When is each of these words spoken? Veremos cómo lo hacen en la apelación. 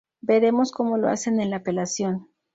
Veremos 0.21 0.71
cómo 0.71 0.97
lo 0.97 1.09
hacen 1.09 1.39
en 1.39 1.51
la 1.51 1.57
apelación. 1.57 2.27